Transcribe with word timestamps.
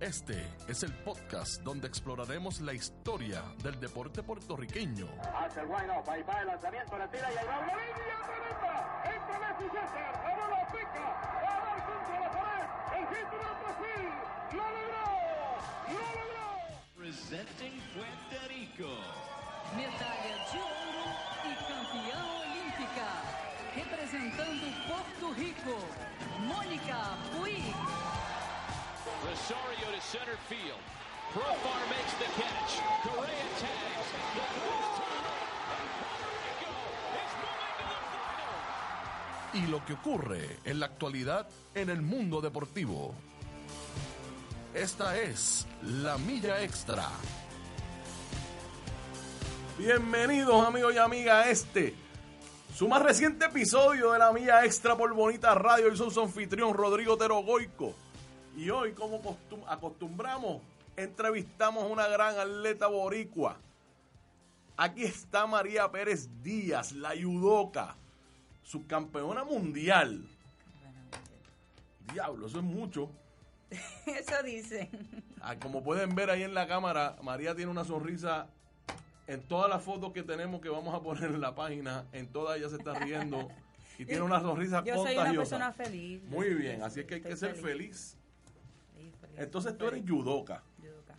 Este 0.00 0.46
es 0.68 0.82
el 0.82 0.92
podcast 0.92 1.62
donde 1.62 1.88
exploraremos 1.88 2.60
la 2.60 2.74
historia 2.74 3.42
del 3.62 3.80
deporte 3.80 4.22
puertorriqueño. 4.22 5.08
Hace 5.34 5.60
el 5.60 5.66
wind 5.68 5.88
up, 5.88 6.10
ahí 6.10 6.22
va 6.22 6.40
el 6.42 6.48
lanzamiento, 6.48 6.98
la 6.98 7.10
tira 7.10 7.32
y 7.32 7.36
ahí 7.38 7.46
va 7.46 7.58
una 7.60 7.72
línea 7.72 8.20
tremenda. 8.28 9.02
Entra 9.06 9.38
Messi 9.40 9.64
César, 9.72 10.12
la 10.22 10.34
bola 10.36 10.66
pica, 10.68 11.06
va 11.40 11.48
a 11.48 11.60
dar 11.64 11.80
contra 11.86 12.20
la 12.20 12.30
pared. 12.30 12.68
El 12.92 13.04
hit 13.08 13.26
de 13.32 13.38
Brasil, 13.40 14.12
lo 14.52 14.64
logró, 14.76 15.08
lo 15.88 16.04
logró. 16.20 16.48
Presenting 16.94 17.80
Puerto 17.96 18.48
Rico. 18.48 18.92
Medalha 19.76 20.36
de 20.52 20.58
ouro 20.60 21.08
e 21.40 21.56
campeã 21.72 22.20
olímpica. 22.44 23.08
Representando 23.74 24.66
Porto 24.88 25.32
Rico, 25.40 25.76
Mônica 26.40 27.16
Puig. 27.32 28.25
Rosario 29.36 29.92
to 29.94 30.00
center 30.00 30.38
field. 30.48 30.80
Profar 31.34 31.82
makes 31.90 32.14
the 32.16 32.28
catch. 32.40 32.80
Correa 33.04 33.46
tags. 33.60 34.08
The 34.34 34.44
first 34.56 34.90
turn. 34.96 35.24
And 35.76 35.88
Puerto 36.00 36.28
Rico 36.40 36.72
is 37.20 37.32
moving 37.44 37.76
to 37.76 37.84
the 37.84 38.00
final. 38.16 39.66
Y 39.66 39.66
lo 39.70 39.84
que 39.84 39.92
ocurre 39.92 40.58
en 40.64 40.80
la 40.80 40.86
actualidad 40.86 41.46
en 41.74 41.90
el 41.90 42.00
mundo 42.00 42.40
deportivo. 42.40 43.14
Esta 44.74 45.18
es 45.20 45.66
la 45.82 46.16
milla 46.16 46.62
extra. 46.62 47.06
Bienvenidos 49.78 50.66
amigos 50.66 50.94
y 50.94 50.98
amigas 50.98 51.46
a 51.46 51.50
este, 51.50 51.94
su 52.74 52.88
más 52.88 53.02
reciente 53.02 53.44
episodio 53.44 54.12
de 54.12 54.18
la 54.18 54.32
milla 54.32 54.64
extra 54.64 54.96
por 54.96 55.12
Bonita 55.12 55.54
Radio. 55.54 55.90
Yo 55.90 55.96
soy 55.96 56.10
su 56.10 56.22
anfitrión 56.22 56.72
Rodrigo 56.72 57.18
Terogoico. 57.18 57.94
Y 58.56 58.70
hoy, 58.70 58.92
como 58.92 59.22
costum- 59.22 59.64
acostumbramos, 59.68 60.62
entrevistamos 60.96 61.84
a 61.84 61.86
una 61.86 62.08
gran 62.08 62.38
atleta 62.38 62.86
boricua. 62.86 63.58
Aquí 64.78 65.04
está 65.04 65.46
María 65.46 65.90
Pérez 65.90 66.28
Díaz, 66.42 66.92
la 66.92 67.14
yudoca, 67.14 67.96
subcampeona 68.62 69.44
mundial. 69.44 70.26
Diablo, 72.12 72.46
eso 72.46 72.58
es 72.58 72.64
mucho. 72.64 73.10
Eso 74.06 74.42
dicen. 74.44 74.88
Ah, 75.40 75.56
como 75.56 75.82
pueden 75.82 76.14
ver 76.14 76.30
ahí 76.30 76.44
en 76.44 76.54
la 76.54 76.68
cámara, 76.68 77.16
María 77.22 77.52
tiene 77.56 77.68
una 77.70 77.84
sonrisa 77.84 78.46
en 79.26 79.42
todas 79.42 79.68
las 79.68 79.82
fotos 79.82 80.12
que 80.12 80.22
tenemos 80.22 80.60
que 80.60 80.68
vamos 80.68 80.94
a 80.94 81.00
poner 81.00 81.24
en 81.24 81.40
la 81.40 81.52
página. 81.56 82.04
En 82.12 82.28
todas 82.28 82.56
ella 82.58 82.68
se 82.68 82.76
está 82.76 82.94
riendo 82.94 83.48
y 83.98 84.04
tiene 84.04 84.22
una 84.22 84.40
sonrisa 84.40 84.84
Yo 84.84 84.94
soy 84.94 85.16
contagiosa. 85.16 85.56
una 85.56 85.72
persona 85.72 85.72
feliz. 85.72 86.22
Muy 86.28 86.54
bien, 86.54 86.82
así 86.82 87.00
es 87.00 87.06
que 87.06 87.14
hay 87.16 87.22
que 87.22 87.36
ser 87.36 87.56
feliz, 87.56 88.16
Entonces 89.36 89.76
tú 89.76 89.86
eres 89.86 90.00
feliz. 90.00 90.08
yudoka. 90.10 90.62
Yudoka. 90.82 91.14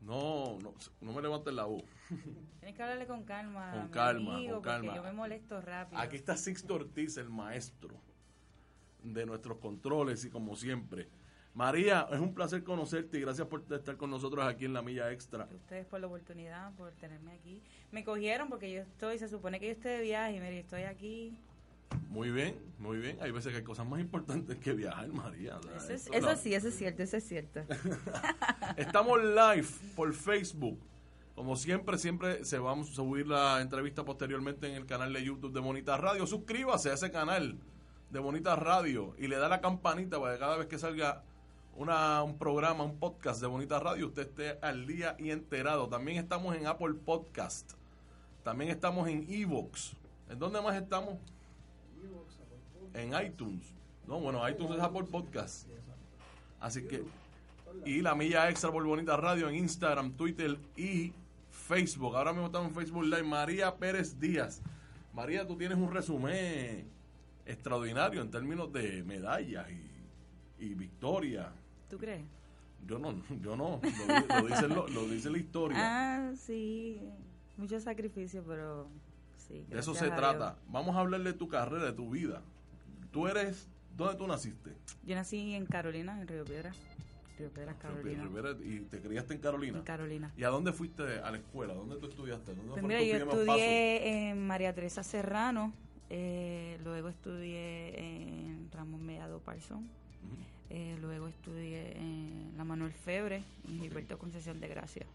No, 0.00 0.58
no, 0.60 0.74
no 1.00 1.12
me 1.12 1.22
levantes 1.22 1.54
la 1.54 1.64
voz. 1.64 1.84
Tienes 2.60 2.76
que 2.76 2.82
hablarle 2.82 3.06
con 3.06 3.24
calma. 3.24 3.72
Con 3.72 3.88
calma, 3.88 4.34
amigo, 4.34 4.54
con 4.54 4.62
calma. 4.62 4.86
Porque 4.86 4.96
yo 4.96 5.02
me 5.04 5.12
molesto 5.12 5.60
rápido. 5.60 6.00
Aquí 6.00 6.16
está 6.16 6.36
Sixto 6.36 6.74
Ortiz, 6.74 7.16
el 7.16 7.30
maestro 7.30 8.00
de 9.02 9.26
nuestros 9.26 9.58
controles 9.58 10.24
y 10.24 10.30
como 10.30 10.56
siempre. 10.56 11.08
María, 11.54 12.08
es 12.10 12.18
un 12.18 12.32
placer 12.34 12.64
conocerte 12.64 13.18
y 13.18 13.20
gracias 13.20 13.46
por 13.46 13.62
estar 13.70 13.96
con 13.98 14.10
nosotros 14.10 14.44
aquí 14.46 14.64
en 14.64 14.72
la 14.72 14.80
Milla 14.80 15.12
Extra. 15.12 15.46
Ustedes 15.54 15.84
por 15.86 16.00
la 16.00 16.06
oportunidad, 16.06 16.72
por 16.76 16.92
tenerme 16.92 17.32
aquí. 17.32 17.62
Me 17.90 18.04
cogieron 18.04 18.48
porque 18.48 18.72
yo 18.72 18.80
estoy, 18.80 19.18
se 19.18 19.28
supone 19.28 19.60
que 19.60 19.66
yo 19.66 19.72
estoy 19.72 19.92
de 19.92 20.00
viaje 20.00 20.36
y 20.36 20.40
mire, 20.40 20.60
estoy 20.60 20.82
aquí. 20.84 21.36
Muy 22.08 22.30
bien, 22.30 22.56
muy 22.78 22.98
bien. 22.98 23.18
Hay 23.20 23.30
veces 23.30 23.52
que 23.52 23.58
hay 23.58 23.64
cosas 23.64 23.86
más 23.86 24.00
importantes 24.00 24.58
que 24.58 24.72
viajar, 24.72 25.08
María. 25.08 25.56
O 25.58 25.62
sea, 25.80 25.94
Eso, 25.94 26.12
es- 26.30 26.40
sí, 26.40 26.54
eso 26.54 26.68
es 26.68 26.76
cierto, 26.76 27.02
eso 27.02 27.16
es 27.16 27.24
cierto. 27.26 27.60
Estamos 28.76 29.22
live 29.22 29.66
por 29.96 30.12
Facebook. 30.12 30.78
Como 31.34 31.56
siempre, 31.56 31.96
siempre 31.98 32.44
se 32.44 32.58
vamos 32.58 32.90
a 32.90 32.94
subir 32.94 33.26
la 33.26 33.60
entrevista 33.62 34.04
posteriormente 34.04 34.68
en 34.68 34.74
el 34.74 34.86
canal 34.86 35.12
de 35.12 35.24
YouTube 35.24 35.52
de 35.52 35.60
Bonita 35.60 35.96
Radio. 35.96 36.26
Suscríbase 36.26 36.90
a 36.90 36.94
ese 36.94 37.10
canal 37.10 37.58
de 38.10 38.18
Bonita 38.18 38.54
Radio 38.56 39.14
y 39.18 39.28
le 39.28 39.36
da 39.36 39.48
la 39.48 39.60
campanita 39.62 40.20
para 40.20 40.34
que 40.34 40.40
cada 40.40 40.56
vez 40.58 40.66
que 40.66 40.78
salga 40.78 41.22
una, 41.74 42.22
un 42.22 42.36
programa, 42.36 42.84
un 42.84 42.98
podcast 42.98 43.40
de 43.40 43.46
Bonita 43.46 43.80
Radio, 43.80 44.08
usted 44.08 44.28
esté 44.28 44.58
al 44.60 44.86
día 44.86 45.16
y 45.18 45.30
enterado. 45.30 45.88
También 45.88 46.18
estamos 46.18 46.54
en 46.54 46.66
Apple 46.66 46.94
Podcast. 47.02 47.72
También 48.42 48.70
estamos 48.70 49.08
en 49.08 49.24
Evox. 49.30 49.94
¿En 50.28 50.38
dónde 50.38 50.60
más 50.60 50.76
estamos? 50.76 51.14
En 52.94 53.12
iTunes. 53.24 53.64
No, 54.06 54.20
bueno, 54.20 54.46
iTunes 54.48 54.72
es 54.76 54.80
Apple 54.82 55.04
Podcast. 55.04 55.66
Así 56.60 56.82
que 56.86 57.02
y 57.84 58.02
la 58.02 58.14
milla 58.14 58.50
extra 58.50 58.70
por 58.70 58.84
Bonita 58.84 59.16
Radio 59.16 59.48
en 59.48 59.56
Instagram, 59.56 60.12
Twitter 60.12 60.58
y 60.76 61.12
Facebook. 61.50 62.14
Ahora 62.16 62.32
mismo 62.32 62.46
estamos 62.46 62.68
en 62.68 62.74
Facebook 62.74 63.04
Live. 63.04 63.22
María 63.22 63.74
Pérez 63.76 64.18
Díaz. 64.20 64.60
María, 65.14 65.46
tú 65.46 65.56
tienes 65.56 65.78
un 65.78 65.90
resumen 65.92 66.86
extraordinario 67.46 68.20
en 68.22 68.30
términos 68.30 68.72
de 68.72 69.02
medallas 69.04 69.66
y, 69.70 70.64
y 70.64 70.74
victoria. 70.74 71.50
¿Tú 71.88 71.98
crees? 71.98 72.22
Yo 72.86 72.98
no, 72.98 73.14
yo 73.40 73.56
no. 73.56 73.80
Lo, 73.82 74.14
di- 74.20 74.42
lo 74.42 74.46
dice, 74.48 74.68
lo, 74.68 74.88
lo 74.88 75.08
dice 75.08 75.30
la 75.30 75.38
historia. 75.38 75.76
Ah, 75.80 76.32
sí. 76.36 77.00
Mucho 77.56 77.78
sacrificio, 77.80 78.42
pero 78.46 78.88
sí. 79.52 79.66
de 79.68 79.78
eso 79.78 79.94
se 79.94 80.10
trata. 80.10 80.56
Vamos 80.68 80.96
a 80.96 81.00
hablar 81.00 81.22
de 81.22 81.32
tu 81.32 81.48
carrera, 81.48 81.84
de 81.84 81.92
tu 81.92 82.10
vida. 82.10 82.42
Tú 83.10 83.28
eres, 83.28 83.68
¿dónde 83.96 84.16
tú 84.16 84.26
naciste? 84.26 84.72
Yo 85.04 85.14
nací 85.14 85.54
en 85.54 85.66
Carolina, 85.66 86.20
en 86.20 86.26
Río 86.26 86.44
Piedra. 86.44 86.72
Río 87.38 87.50
Piedras, 87.50 87.76
Carolina. 87.76 88.28
Y 88.64 88.80
te 88.80 89.00
criaste 89.00 89.34
en 89.34 89.40
Carolina. 89.40 89.78
En 89.78 89.84
Carolina. 89.84 90.32
¿Y 90.36 90.44
a 90.44 90.48
dónde 90.48 90.72
fuiste 90.72 91.02
a 91.20 91.30
la 91.30 91.38
escuela? 91.38 91.74
¿Dónde 91.74 91.96
tú 91.96 92.06
estudiaste? 92.06 92.54
¿Dónde 92.54 92.72
Pues 92.72 92.84
mira, 92.84 93.02
yo 93.02 93.26
paso? 93.26 93.42
estudié 93.42 94.30
en 94.30 94.46
María 94.46 94.74
Teresa 94.74 95.02
Serrano, 95.02 95.72
eh, 96.10 96.78
luego 96.84 97.08
estudié 97.08 97.98
en 97.98 98.70
Ramón 98.70 99.04
Mellado 99.04 99.40
Parsón, 99.40 99.88
eh, 100.70 100.96
luego 101.00 101.28
estudié 101.28 101.98
en 101.98 102.52
la 102.56 102.64
Manuel 102.64 102.92
Febre, 102.92 103.44
en 103.68 103.80
Gilberto 103.80 104.18
Concesión 104.18 104.60
de 104.60 104.68
Gracia. 104.68 105.06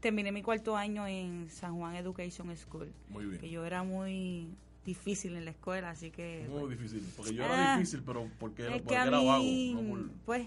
Terminé 0.00 0.30
mi 0.32 0.42
cuarto 0.42 0.76
año 0.76 1.06
en 1.06 1.48
San 1.50 1.76
Juan 1.78 1.96
Education 1.96 2.54
School, 2.56 2.92
Muy 3.08 3.24
bien. 3.26 3.40
que 3.40 3.48
yo 3.50 3.64
era 3.64 3.82
muy 3.82 4.48
difícil 4.84 5.34
en 5.36 5.44
la 5.46 5.50
escuela, 5.52 5.90
así 5.90 6.10
que... 6.10 6.46
Muy 6.48 6.60
pues, 6.66 6.78
difícil. 6.78 7.12
Porque 7.16 7.34
yo 7.34 7.44
era 7.44 7.74
Ah, 7.74 7.78
difícil, 7.78 8.02
pero 8.06 8.28
porque, 8.38 8.64
porque 8.66 8.82
que 8.84 8.96
a 8.96 9.02
era 9.06 9.10
vago. 9.18 9.38
mí, 9.42 9.74
No 9.74 9.80
por, 9.90 10.10
pues, 10.26 10.46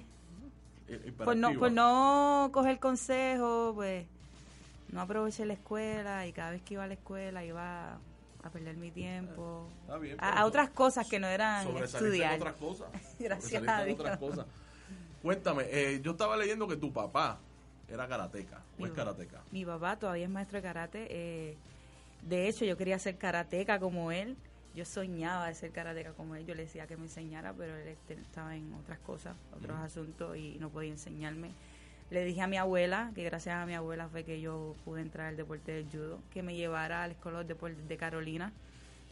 por 1.25 1.35
no, 1.35 1.53
por 1.59 1.71
no 1.71 2.49
coger 2.53 2.79
consejo, 2.79 3.73
pues 3.75 4.05
no 4.91 5.01
aproveché 5.01 5.45
la 5.45 5.53
escuela 5.53 6.25
y 6.25 6.31
cada 6.31 6.51
vez 6.51 6.61
que 6.61 6.75
iba 6.75 6.83
a 6.83 6.87
la 6.87 6.93
escuela 6.93 7.43
iba 7.43 7.93
a 8.41 8.49
perder 8.51 8.77
mi 8.77 8.89
tiempo 8.91 9.67
Está 9.81 9.97
bien, 9.97 10.17
a, 10.19 10.45
otras 10.45 10.69
cosas 10.69 11.07
que 11.07 11.19
no 11.19 11.27
eran 11.27 11.67
estudiar. 11.77 12.35
en 12.35 12.41
otras 12.41 12.55
cosas. 12.59 12.87
Gracias 13.19 13.67
a 13.67 13.81
en 13.81 13.87
Dios. 13.87 13.99
otras 13.99 14.17
cosas. 14.17 14.45
Cuéntame, 15.21 15.65
eh, 15.69 15.99
yo 16.01 16.11
estaba 16.11 16.37
leyendo 16.37 16.65
que 16.67 16.77
tu 16.77 16.93
papá 16.93 17.39
era 17.89 18.07
karateca. 18.07 18.65
¿O 18.77 18.85
es 18.85 18.91
karateca? 18.93 19.43
Mi 19.51 19.65
papá 19.65 19.97
todavía 19.97 20.25
es 20.25 20.29
maestro 20.29 20.57
de 20.57 20.63
karate. 20.63 21.07
eh, 21.09 21.57
de 22.21 22.47
hecho, 22.49 22.65
yo 22.65 22.77
quería 22.77 22.99
ser 22.99 23.17
karateca 23.17 23.79
como 23.79 24.11
él. 24.11 24.37
Yo 24.75 24.85
soñaba 24.85 25.47
de 25.47 25.55
ser 25.55 25.71
karateca 25.71 26.13
como 26.13 26.35
él. 26.35 26.45
Yo 26.45 26.53
le 26.55 26.63
decía 26.63 26.85
que 26.87 26.97
me 26.97 27.03
enseñara, 27.05 27.53
pero 27.53 27.75
él 27.77 27.87
este, 27.87 28.13
estaba 28.15 28.55
en 28.55 28.73
otras 28.73 28.99
cosas, 28.99 29.35
otros 29.51 29.77
asuntos 29.79 30.37
y 30.37 30.57
no 30.59 30.69
podía 30.69 30.91
enseñarme. 30.91 31.51
le 32.09 32.23
dije 32.25 32.41
a 32.41 32.47
mi 32.47 32.57
abuela, 32.57 33.11
que 33.15 33.23
gracias 33.23 33.55
a 33.55 33.65
mi 33.65 33.73
abuela 33.75 34.09
fue 34.09 34.23
que 34.25 34.41
yo 34.41 34.75
pude 34.85 35.01
entrar 35.01 35.27
al 35.27 35.37
deporte 35.37 35.71
del 35.73 35.89
judo, 35.89 36.19
que 36.33 36.43
me 36.43 36.55
llevara 36.55 37.03
al 37.03 37.11
Escuela 37.11 37.39
de 37.39 37.45
Deportes 37.45 37.87
de 37.87 37.97
Carolina, 37.97 38.51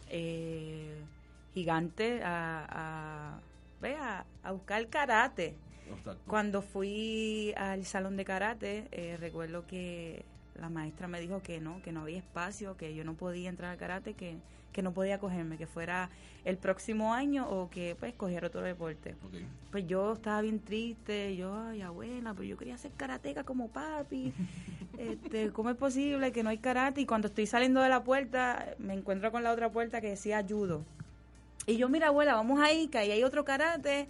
eh, 0.09 1.05
gigante, 1.53 2.21
a, 2.23 3.39
a, 3.81 4.25
a 4.43 4.51
buscar 4.51 4.87
karate. 4.89 5.55
Cuando 6.27 6.61
fui 6.61 7.53
al 7.57 7.85
salón 7.85 8.17
de 8.17 8.25
karate, 8.25 8.87
eh, 8.91 9.17
recuerdo 9.19 9.65
que 9.67 10.25
la 10.59 10.69
maestra 10.69 11.07
me 11.07 11.19
dijo 11.19 11.41
que 11.41 11.59
no, 11.59 11.81
que 11.81 11.91
no 11.91 12.01
había 12.01 12.17
espacio, 12.17 12.77
que 12.77 12.95
yo 12.95 13.03
no 13.03 13.13
podía 13.13 13.49
entrar 13.49 13.71
al 13.71 13.77
karate, 13.77 14.13
que, 14.13 14.37
que 14.71 14.81
no 14.81 14.91
podía 14.91 15.19
cogerme, 15.19 15.57
que 15.57 15.67
fuera 15.67 16.09
el 16.45 16.57
próximo 16.57 17.13
año 17.13 17.47
o 17.49 17.69
que 17.69 17.95
pues 17.99 18.13
cogiera 18.13 18.47
otro 18.47 18.61
deporte. 18.61 19.15
Pues 19.71 19.87
yo 19.87 20.13
estaba 20.13 20.41
bien 20.41 20.59
triste, 20.59 21.35
yo, 21.35 21.55
ay 21.55 21.81
abuela, 21.81 22.33
pero 22.33 22.43
yo 22.43 22.57
quería 22.57 22.77
ser 22.77 22.91
karateca 22.91 23.43
como 23.43 23.67
papi. 23.69 24.33
este, 24.97 25.51
¿Cómo 25.51 25.69
es 25.69 25.77
posible 25.77 26.31
que 26.31 26.43
no 26.43 26.49
hay 26.49 26.57
karate? 26.57 27.01
Y 27.01 27.05
cuando 27.05 27.27
estoy 27.27 27.45
saliendo 27.45 27.81
de 27.81 27.89
la 27.89 28.03
puerta, 28.03 28.75
me 28.79 28.93
encuentro 28.93 29.31
con 29.31 29.43
la 29.43 29.51
otra 29.51 29.71
puerta 29.71 30.01
que 30.01 30.09
decía 30.09 30.45
judo. 30.47 30.83
Y 31.65 31.77
yo, 31.77 31.89
mira 31.89 32.07
abuela, 32.07 32.33
vamos 32.33 32.61
ahí, 32.61 32.87
que 32.87 32.97
ahí 32.97 33.11
hay 33.11 33.23
otro 33.23 33.43
karate 33.43 34.07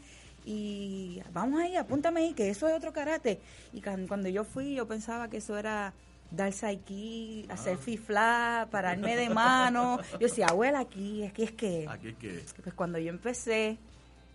y 0.50 1.22
vamos 1.34 1.60
ahí, 1.60 1.76
apúntame 1.76 2.22
ahí, 2.22 2.34
que 2.34 2.50
eso 2.50 2.70
es 2.70 2.74
otro 2.74 2.94
karate. 2.94 3.42
Y 3.74 3.82
cuando 3.82 4.30
yo 4.30 4.46
fui, 4.46 4.76
yo 4.76 4.88
pensaba 4.88 5.30
que 5.30 5.38
eso 5.38 5.58
era 5.58 5.94
darse 6.32 6.68
aquí, 6.68 7.46
hacer 7.50 7.76
ah. 7.76 7.84
fifla, 7.84 8.68
pararme 8.72 9.18
de 9.18 9.30
mano. 9.30 10.00
Yo 10.14 10.20
decía, 10.20 10.46
abuela, 10.48 10.80
aquí, 10.80 11.26
aquí 11.26 11.44
es 11.44 11.52
que... 11.52 11.86
Aquí 11.90 12.08
es 12.08 12.16
que... 12.16 12.46
Pues 12.64 12.74
cuando 12.76 12.98
yo 12.98 13.10
empecé, 13.10 13.78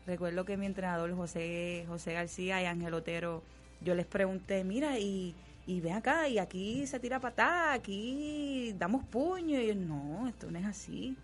recuerdo 0.06 0.44
que 0.44 0.58
mi 0.58 0.66
entrenador 0.66 1.16
José, 1.16 1.86
José 1.88 2.12
García 2.12 2.60
y 2.60 2.66
Ángel 2.66 2.92
Otero, 2.92 3.42
yo 3.80 3.94
les 3.94 4.04
pregunté, 4.04 4.64
mira, 4.64 4.98
y, 4.98 5.34
y 5.66 5.80
ven 5.80 5.94
acá, 5.94 6.28
y 6.28 6.38
aquí 6.38 6.86
se 6.86 7.00
tira 7.00 7.20
patada, 7.20 7.72
aquí 7.72 8.74
damos 8.78 9.02
puño. 9.06 9.58
Y 9.58 9.68
yo, 9.68 9.74
no, 9.76 10.28
esto 10.28 10.50
no 10.50 10.58
es 10.58 10.66
así. 10.66 11.16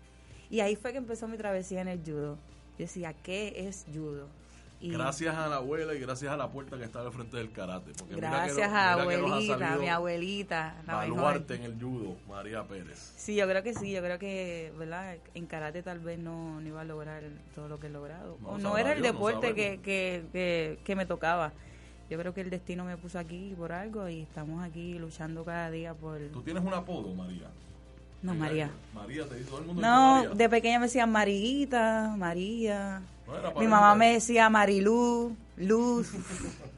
Y 0.49 0.61
ahí 0.61 0.75
fue 0.75 0.93
que 0.93 0.97
empezó 0.97 1.27
mi 1.27 1.37
travesía 1.37 1.81
en 1.81 1.89
el 1.89 1.99
judo. 1.99 2.39
Yo 2.79 2.85
decía, 2.85 3.13
¿qué 3.13 3.53
es 3.55 3.85
judo? 3.93 4.38
Gracias 4.81 5.35
a 5.35 5.47
la 5.47 5.57
abuela 5.57 5.93
y 5.93 5.99
gracias 5.99 6.31
a 6.31 6.37
la 6.37 6.49
puerta 6.49 6.77
que 6.77 6.83
está 6.83 7.01
al 7.01 7.11
frente 7.11 7.37
del 7.37 7.51
karate. 7.51 7.91
Porque 7.97 8.15
gracias 8.15 8.71
a 8.71 8.93
abuelita, 8.93 9.77
mi 9.77 9.89
abuelita. 9.89 10.75
Baluarte 10.85 11.55
en 11.55 11.63
el 11.63 11.81
judo, 11.81 12.15
María 12.27 12.63
Pérez. 12.63 13.13
Sí, 13.17 13.35
yo 13.35 13.47
creo 13.47 13.63
que 13.63 13.73
sí, 13.73 13.91
yo 13.91 14.01
creo 14.01 14.19
que, 14.19 14.71
¿verdad? 14.77 15.17
En 15.33 15.45
karate 15.45 15.83
tal 15.83 15.99
vez 15.99 16.19
no, 16.19 16.61
iba 16.61 16.81
a 16.81 16.85
lograr 16.85 17.23
todo 17.55 17.67
lo 17.67 17.79
que 17.79 17.87
he 17.87 17.89
logrado. 17.91 18.37
No, 18.41 18.49
o 18.49 18.57
no 18.57 18.77
era 18.77 18.93
el 18.93 19.01
deporte 19.01 19.53
que, 19.53 19.79
que, 19.81 20.79
que, 20.83 20.95
me 20.95 21.05
tocaba. 21.05 21.51
Yo 22.09 22.17
creo 22.17 22.33
que 22.33 22.41
el 22.41 22.49
destino 22.49 22.85
me 22.85 22.97
puso 22.97 23.19
aquí 23.19 23.53
por 23.55 23.71
algo 23.71 24.09
y 24.09 24.21
estamos 24.21 24.63
aquí 24.63 24.97
luchando 24.97 25.45
cada 25.45 25.69
día 25.69 25.93
por... 25.93 26.19
¿Tú 26.33 26.41
tienes 26.41 26.63
un 26.63 26.73
apodo, 26.73 27.13
María? 27.13 27.49
No, 28.21 28.35
María. 28.35 28.69
María, 28.93 29.25
te 29.27 29.35
dice 29.35 29.49
todo 29.49 29.59
el 29.59 29.65
mundo. 29.65 29.81
No, 29.81 30.35
de 30.35 30.49
pequeña 30.49 30.79
me 30.79 30.87
decían 30.87 31.11
Mariguita, 31.11 32.15
María. 32.17 33.01
Mi 33.59 33.67
mamá 33.67 33.95
me 33.95 34.13
decía 34.13 34.49
Marilú, 34.49 35.35
Luz. 35.57 36.11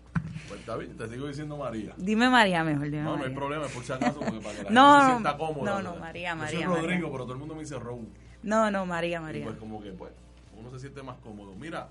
Pues 0.47 0.59
está 0.59 0.75
bien, 0.75 0.97
te 0.97 1.07
sigo 1.07 1.27
diciendo 1.27 1.55
María. 1.55 1.93
Dime 1.95 2.29
María 2.29 2.61
mejor, 2.65 2.91
dime 2.91 3.03
No, 3.03 3.15
no 3.15 3.23
hay 3.23 3.33
problema, 3.33 3.67
por 3.67 3.85
si 3.85 3.93
acaso, 3.93 4.19
porque 4.19 4.41
para 4.41 4.53
que 4.57 4.63
la 4.63 4.69
no, 4.71 4.91
gente 4.91 5.05
se 5.05 5.11
sienta 5.11 5.37
cómoda. 5.37 5.71
No, 5.71 5.81
no, 5.81 5.95
María, 5.95 6.35
María. 6.35 6.59
Yo 6.59 6.73
soy 6.73 6.81
Rodrigo, 6.81 7.09
pero 7.09 7.23
todo 7.23 7.33
el 7.33 7.39
mundo 7.39 7.55
me 7.55 7.61
dice 7.61 7.79
Raúl. 7.79 8.09
No, 8.43 8.69
no, 8.69 8.85
María, 8.85 9.21
María. 9.21 9.43
Y 9.43 9.45
pues 9.45 9.55
como 9.55 9.81
que, 9.81 9.91
pues, 9.91 10.11
uno 10.57 10.69
se 10.71 10.79
siente 10.79 11.03
más 11.03 11.15
cómodo. 11.19 11.55
Mira, 11.55 11.87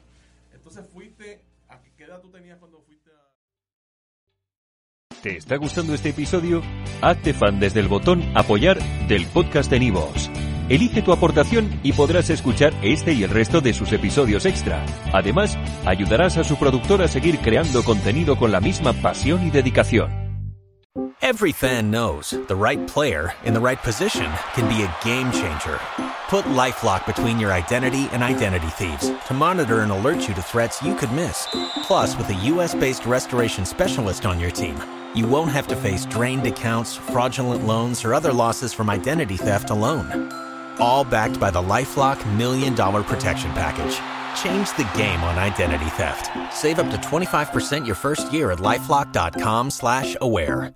entonces 0.53 0.85
fuiste, 0.93 1.43
¿a 1.71 1.81
qué 1.81 2.05
edad 2.05 2.21
tú 2.21 2.29
tenías 2.29 2.59
cuando 2.59 2.83
fuiste 2.83 3.09
a...? 3.11 3.31
¿Te 5.23 5.39
está 5.39 5.57
gustando 5.57 5.95
este 5.95 6.11
episodio? 6.11 6.61
Hazte 7.01 7.33
fan 7.33 7.61
desde 7.61 7.81
el 7.81 7.89
botón 7.89 8.23
Apoyar 8.37 8.79
del 9.09 9.27
podcast 9.27 9.71
de 9.71 9.81
Nivos. 9.81 10.31
Elige 10.71 11.03
tu 11.03 11.13
aportación 11.13 11.69
y 11.83 11.93
podrás 11.93 12.31
escuchar 12.31 12.73
este 12.81 13.13
y 13.13 13.25
el 13.25 13.31
resto 13.31 13.61
de 13.61 13.75
sus 13.75 13.93
episodios 13.93 14.47
extra. 14.47 14.87
Además, 15.13 15.59
ayudarás 15.85 16.37
a 16.37 16.45
su 16.45 16.57
productor 16.57 17.03
a 17.03 17.09
seguir 17.09 17.41
creando 17.41 17.83
contenido 17.83 18.37
con 18.37 18.53
la 18.53 18.61
misma 18.61 18.93
pasión 18.93 19.45
y 19.45 19.51
dedicación. 19.51 20.09
Every 21.21 21.53
fan 21.53 21.91
knows 21.91 22.31
the 22.47 22.55
right 22.55 22.81
player 22.87 23.33
in 23.45 23.53
the 23.53 23.61
right 23.61 23.83
position 23.83 24.31
can 24.55 24.69
be 24.69 24.85
a 24.85 24.97
game 25.05 25.33
changer. 25.33 25.81
Put 26.29 26.45
LifeLock 26.45 27.05
between 27.05 27.41
your 27.41 27.53
identity 27.53 28.09
and 28.13 28.23
identity 28.23 28.69
thieves 28.69 29.11
to 29.27 29.35
monitor 29.35 29.81
and 29.81 29.91
alert 29.91 30.29
you 30.29 30.35
to 30.35 30.43
threats 30.43 30.81
you 30.83 30.95
could 30.95 31.13
miss. 31.13 31.49
Plus, 31.83 32.17
with 32.17 32.29
a 32.31 32.47
US-based 32.55 33.07
restoration 33.07 33.67
specialist 33.67 34.25
on 34.25 34.39
your 34.39 34.53
team, 34.53 34.77
you 35.17 35.27
won't 35.27 35.51
have 35.51 35.67
to 35.67 35.75
face 35.75 36.07
drained 36.07 36.47
accounts, 36.47 36.97
fraudulent 36.97 37.67
loans, 37.67 38.05
or 38.05 38.15
other 38.15 38.33
losses 38.33 38.73
from 38.73 38.89
identity 38.89 39.37
theft 39.37 39.71
alone. 39.71 40.31
All 40.81 41.05
backed 41.05 41.39
by 41.39 41.51
the 41.51 41.63
Lifelock 41.63 42.19
Million 42.37 42.75
Dollar 42.75 43.03
Protection 43.03 43.53
Package. 43.53 43.97
Change 44.43 44.69
the 44.77 44.91
game 44.99 45.23
on 45.23 45.39
identity 45.39 45.91
theft. 45.91 46.31
Save 46.53 46.79
up 46.79 46.91
to 46.91 46.97
25% 46.97 47.87
your 47.87 47.95
first 47.97 48.33
year 48.33 48.51
at 48.51 48.59
lifelock.com 48.59 49.71
slash 49.71 50.17
aware. 50.21 50.75